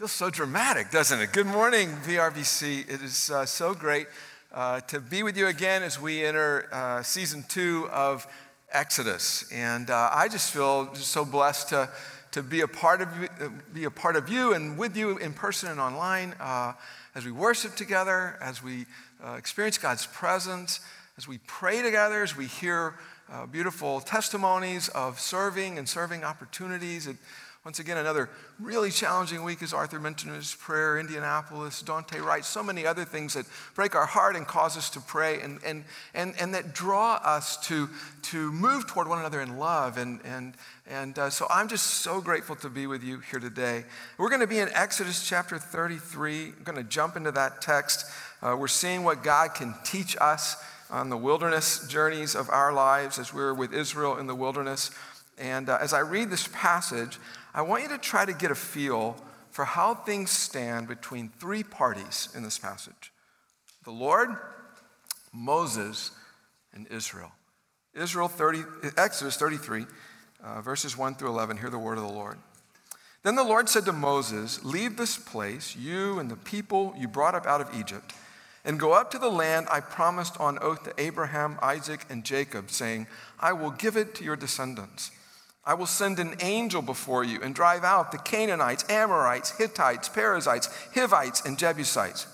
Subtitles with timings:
[0.00, 1.30] Feels so dramatic, doesn't it?
[1.30, 2.88] Good morning, VRBC.
[2.90, 4.06] It is uh, so great
[4.50, 8.26] uh, to be with you again as we enter uh, season two of
[8.72, 9.44] Exodus.
[9.52, 11.90] And uh, I just feel just so blessed to,
[12.30, 13.08] to be, a part of,
[13.74, 16.72] be a part of you and with you in person and online uh,
[17.14, 18.86] as we worship together, as we
[19.22, 20.80] uh, experience God's presence,
[21.18, 22.94] as we pray together, as we hear
[23.52, 27.06] beautiful testimonies of serving and serving opportunities.
[27.06, 27.16] It,
[27.62, 32.42] once again, another really challenging week, as Arthur mentioned in his prayer, Indianapolis, Daunte Wright,
[32.42, 33.44] so many other things that
[33.74, 37.58] break our heart and cause us to pray and, and, and, and that draw us
[37.68, 37.90] to,
[38.22, 39.98] to move toward one another in love.
[39.98, 40.54] And, and,
[40.88, 43.84] and uh, so I'm just so grateful to be with you here today.
[44.16, 46.44] We're going to be in Exodus chapter 33.
[46.44, 48.06] I'm going to jump into that text.
[48.40, 50.56] Uh, we're seeing what God can teach us
[50.90, 54.90] on the wilderness journeys of our lives as we we're with Israel in the wilderness.
[55.40, 57.18] And uh, as I read this passage,
[57.54, 59.16] I want you to try to get a feel
[59.50, 63.10] for how things stand between three parties in this passage
[63.84, 64.28] the Lord,
[65.32, 66.10] Moses,
[66.74, 67.32] and Israel.
[67.94, 68.62] Israel 30,
[68.96, 69.86] Exodus 33,
[70.44, 71.56] uh, verses 1 through 11.
[71.56, 72.38] Hear the word of the Lord.
[73.22, 77.34] Then the Lord said to Moses, Leave this place, you and the people you brought
[77.34, 78.12] up out of Egypt,
[78.64, 82.70] and go up to the land I promised on oath to Abraham, Isaac, and Jacob,
[82.70, 83.06] saying,
[83.40, 85.10] I will give it to your descendants.
[85.64, 90.68] I will send an angel before you and drive out the Canaanites, Amorites, Hittites, Perizzites,
[90.94, 92.26] Hivites, and Jebusites.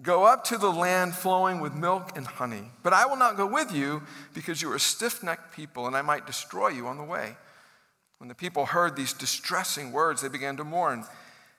[0.00, 2.70] Go up to the land flowing with milk and honey.
[2.84, 5.96] But I will not go with you because you are a stiff necked people, and
[5.96, 7.36] I might destroy you on the way.
[8.18, 11.04] When the people heard these distressing words, they began to mourn,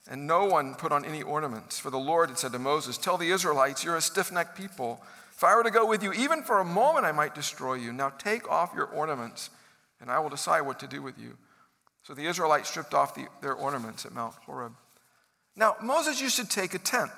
[0.09, 1.79] and no one put on any ornaments.
[1.79, 5.01] For the Lord had said to Moses, Tell the Israelites, you're a stiff necked people.
[5.33, 7.91] If I were to go with you, even for a moment, I might destroy you.
[7.91, 9.49] Now take off your ornaments
[10.01, 11.37] and I will decide what to do with you.
[12.03, 14.73] So the Israelites stripped off the, their ornaments at Mount Horeb.
[15.55, 17.11] Now, Moses used to take a tent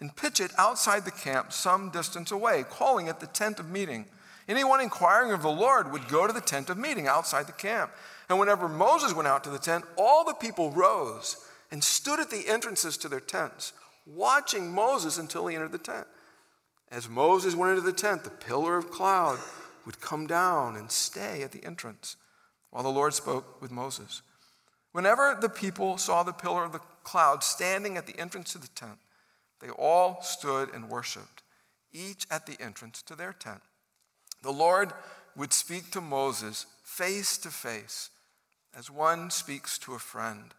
[0.00, 4.04] and pitch it outside the camp some distance away, calling it the tent of meeting.
[4.48, 7.90] Anyone inquiring of the Lord would go to the tent of meeting outside the camp.
[8.28, 11.36] And whenever Moses went out to the tent, all the people rose
[11.70, 13.72] and stood at the entrances to their tents,
[14.06, 16.06] watching Moses until he entered the tent.
[16.90, 19.38] As Moses went into the tent, the pillar of cloud
[19.84, 22.16] would come down and stay at the entrance
[22.70, 24.22] while the Lord spoke with Moses.
[24.92, 28.68] Whenever the people saw the pillar of the cloud standing at the entrance to the
[28.68, 28.98] tent,
[29.60, 31.42] they all stood and worshiped,
[31.92, 33.60] each at the entrance to their tent.
[34.42, 34.92] The Lord
[35.34, 38.10] would speak to Moses face to face,
[38.76, 40.54] as one speaks to a friend.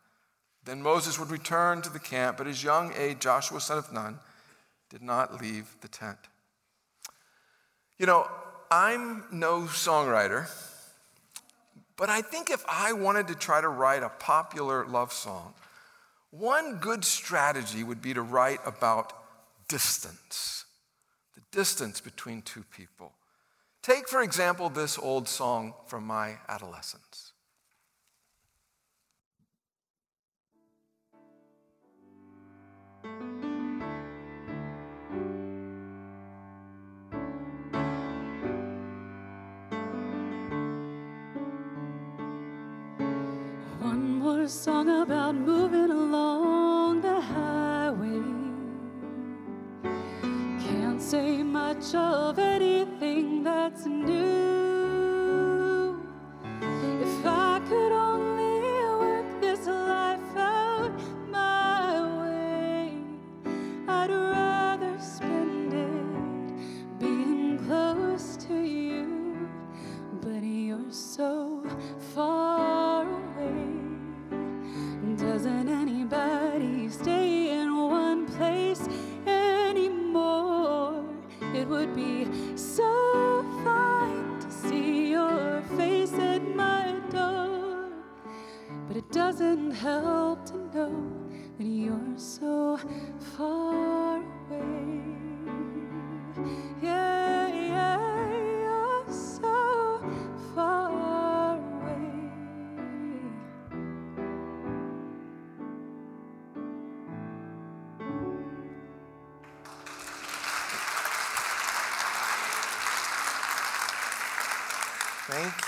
[0.63, 4.19] Then Moses would return to the camp, but his young aide, Joshua, son of Nun,
[4.89, 6.17] did not leave the tent.
[7.97, 8.27] You know,
[8.69, 10.49] I'm no songwriter.
[11.97, 15.53] But I think if I wanted to try to write a popular love song,
[16.29, 19.13] one good strategy would be to write about
[19.67, 20.65] distance,
[21.35, 23.13] the distance between two people.
[23.81, 27.31] Take, for example, this old song from my adolescence.
[44.47, 46.26] Song about moving along
[89.37, 91.13] doesn't help to know
[91.59, 92.79] that you're so
[93.37, 94.17] far
[94.49, 95.26] away.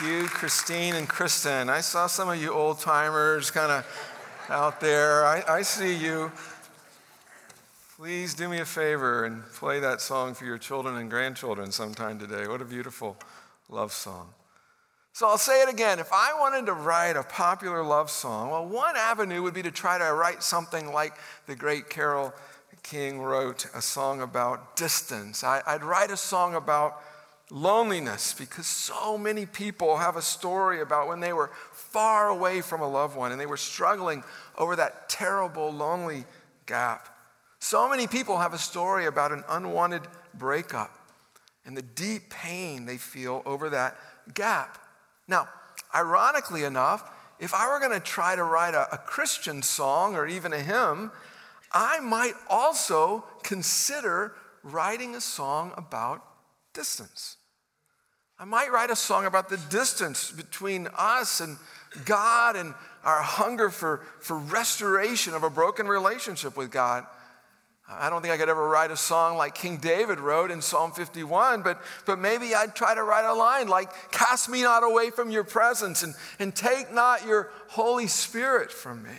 [0.01, 1.69] You, Christine and Kristen.
[1.69, 5.25] I saw some of you old timers kind of out there.
[5.25, 6.31] I, I see you.
[7.97, 12.17] Please do me a favor and play that song for your children and grandchildren sometime
[12.17, 12.47] today.
[12.47, 13.17] What a beautiful
[13.67, 14.29] love song.
[15.11, 15.99] So I'll say it again.
[15.99, 19.71] If I wanted to write a popular love song, well, one avenue would be to
[19.71, 21.13] try to write something like
[21.45, 22.33] the great Carole
[22.83, 25.43] King wrote a song about distance.
[25.43, 27.01] I, would write a song about
[27.51, 32.81] loneliness because so many people have a story about when they were far away from
[32.81, 34.23] a loved one and they were struggling
[34.57, 36.25] over that terrible, lonely
[36.65, 37.09] gap.
[37.59, 40.03] So many people have a story about an unwanted
[40.33, 40.91] breakup
[41.65, 43.97] and the deep pain they feel over that
[44.33, 44.77] gap.
[45.27, 45.49] Now,
[45.93, 50.27] ironically enough, if I were going to try to write a, a, Christian song or
[50.27, 51.11] even a hymn,
[51.71, 56.23] I might also consider writing a song about
[56.73, 57.37] distance.
[58.39, 61.57] I might write a song about the distance between us and
[62.05, 67.05] God and our hunger for, for restoration of a broken relationship with God.
[67.89, 70.91] I don't think I could ever write a song like King David wrote in Psalm
[70.91, 75.09] 51, but, but maybe I'd try to write a line like, Cast me not away
[75.09, 79.17] from your presence and, and take not your Holy Spirit from me.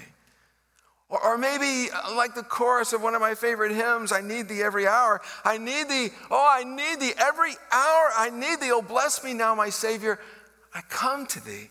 [1.10, 4.48] Or, or maybe uh, like the chorus of one of my favorite hymns, I need
[4.48, 5.20] thee every hour.
[5.44, 8.10] I need thee, oh, I need thee every hour.
[8.16, 10.18] I need thee, oh, bless me now, my Savior.
[10.72, 11.68] I come to thee.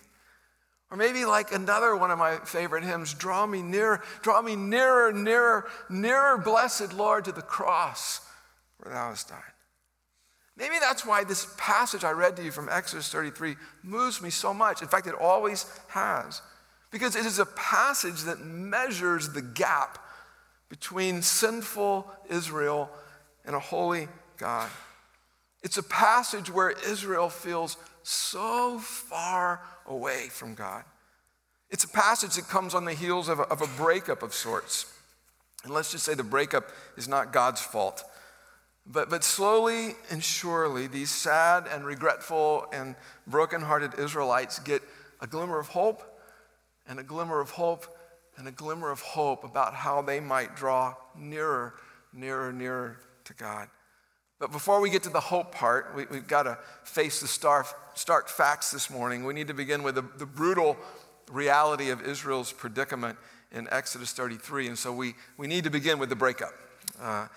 [0.91, 5.13] Or maybe like another one of my favorite hymns, draw me nearer, draw me nearer,
[5.13, 8.21] nearer, nearer, blessed Lord, to the cross
[8.79, 9.39] where thou hast died.
[10.57, 14.53] Maybe that's why this passage I read to you from Exodus 33 moves me so
[14.53, 14.81] much.
[14.81, 16.41] In fact, it always has.
[16.91, 20.03] Because it is a passage that measures the gap
[20.69, 22.89] between sinful Israel
[23.45, 24.07] and a holy
[24.37, 24.69] God.
[25.61, 30.83] It's a passage where Israel feels so far away from God.
[31.69, 34.91] It's a passage that comes on the heels of a, of a breakup of sorts.
[35.63, 38.03] And let's just say the breakup is not God's fault.
[38.85, 42.95] But, but slowly and surely, these sad and regretful and
[43.27, 44.81] brokenhearted Israelites get
[45.21, 46.03] a glimmer of hope
[46.89, 47.85] and a glimmer of hope
[48.35, 51.75] and a glimmer of hope about how they might draw nearer,
[52.13, 53.69] nearer, nearer to God.
[54.39, 57.67] But before we get to the hope part, we, have got to face the stark,
[57.93, 59.25] stark facts this morning.
[59.25, 60.77] We need to begin with the, the brutal
[61.29, 63.17] reality of Israel's predicament
[63.51, 64.67] in Exodus 33.
[64.67, 66.53] And so we, we need to begin with the breakup.
[66.99, 67.27] Uh,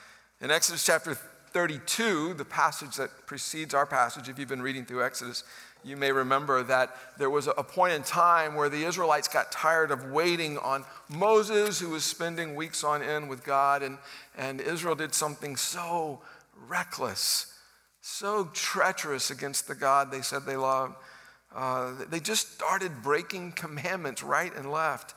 [0.40, 5.04] in Exodus chapter 32, the passage that precedes our passage, if you've been reading through
[5.04, 5.44] Exodus,
[5.84, 9.90] you may remember that there was a point in time where the Israelites got tired
[9.90, 13.98] of waiting on Moses, who was spending weeks on end with God, and,
[14.36, 16.20] and Israel did something so
[16.68, 17.52] reckless,
[18.00, 20.94] so treacherous against the God they said they loved.
[21.54, 25.14] Uh, they just started breaking commandments right and left.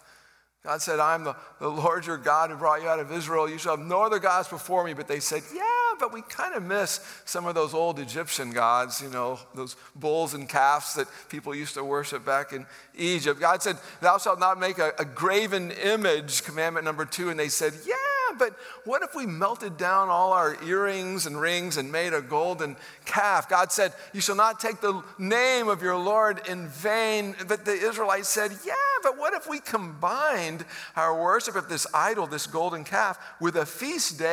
[0.66, 3.48] God said, I'm the, the Lord your God who brought you out of Israel.
[3.48, 4.94] You shall have no other gods before me.
[4.94, 5.62] But they said, Yeah,
[6.00, 10.34] but we kind of miss some of those old Egyptian gods, you know, those bulls
[10.34, 12.66] and calves that people used to worship back in
[12.96, 13.40] Egypt.
[13.40, 17.30] God said, Thou shalt not make a, a graven image, commandment number two.
[17.30, 17.96] And they said, Yeah,
[18.38, 22.76] but what if we melted down all our earrings and rings and made a golden
[23.06, 23.50] calf?
[23.50, 27.36] God said, You shall not take the name of your Lord in vain.
[27.48, 30.66] But the Israelites said, Yeah, but what if we combined
[30.96, 34.26] our worship of this idol, this golden calf, with a feast day?